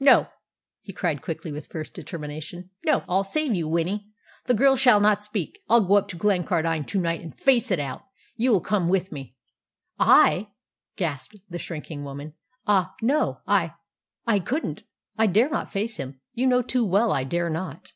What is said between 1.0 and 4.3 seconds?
quickly, with fierce determination. "No, I'll save you, Winnie.